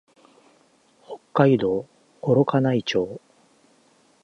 [1.05, 1.85] 北海道
[2.23, 3.21] 幌加内町